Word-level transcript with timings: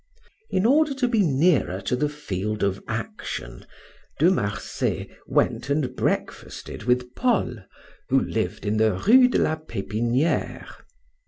In 0.49 0.65
order 0.65 0.95
to 0.95 1.07
be 1.07 1.21
nearer 1.21 1.79
to 1.81 1.95
the 1.95 2.09
field 2.09 2.63
of 2.63 2.83
action, 2.87 3.67
De 4.17 4.31
Marsay 4.31 5.07
went 5.27 5.69
and 5.69 5.95
breakfasted 5.95 6.85
with 6.85 7.13
Paul, 7.13 7.57
who 8.09 8.19
lived 8.19 8.65
in 8.65 8.77
the 8.77 8.93
Rue 8.93 9.27
de 9.27 9.37
la 9.37 9.57
Pepiniere. 9.57 10.65